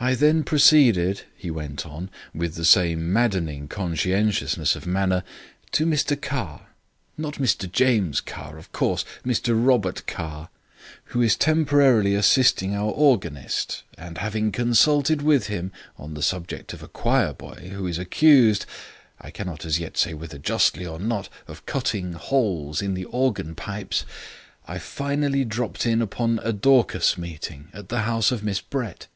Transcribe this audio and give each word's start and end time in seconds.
"I 0.00 0.14
then 0.14 0.44
proceeded," 0.44 1.24
he 1.36 1.50
went 1.50 1.84
on, 1.84 2.08
with 2.34 2.54
the 2.54 2.64
same 2.64 3.12
maddening 3.12 3.68
conscientiousness 3.68 4.74
of 4.76 4.86
manner, 4.86 5.22
"to 5.72 5.84
Mr 5.84 6.18
Carr 6.18 6.68
(not 7.18 7.34
Mr 7.34 7.70
James 7.70 8.22
Carr, 8.22 8.56
of 8.56 8.72
course; 8.72 9.04
Mr 9.26 9.52
Robert 9.54 10.06
Carr) 10.06 10.48
who 11.12 11.20
is 11.20 11.36
temporarily 11.36 12.14
assisting 12.14 12.74
our 12.74 12.92
organist, 12.92 13.82
and 13.98 14.16
having 14.16 14.52
consulted 14.52 15.20
with 15.20 15.48
him 15.48 15.70
(on 15.98 16.14
the 16.14 16.22
subject 16.22 16.72
of 16.72 16.82
a 16.82 16.88
choir 16.88 17.34
boy 17.34 17.72
who 17.74 17.86
is 17.86 17.98
accused, 17.98 18.64
I 19.20 19.30
cannot 19.30 19.66
as 19.66 19.78
yet 19.78 19.98
say 19.98 20.14
whether 20.14 20.38
justly 20.38 20.86
or 20.86 20.98
not, 20.98 21.28
of 21.46 21.66
cutting 21.66 22.14
holes 22.14 22.80
in 22.80 22.94
the 22.94 23.04
organ 23.04 23.54
pipes), 23.54 24.06
I 24.66 24.78
finally 24.78 25.44
dropped 25.44 25.84
in 25.84 26.00
upon 26.00 26.40
a 26.42 26.54
Dorcas 26.54 27.18
meeting 27.18 27.68
at 27.74 27.90
the 27.90 28.00
house 28.08 28.32
of 28.32 28.42
Miss 28.42 28.62
Brett. 28.62 29.08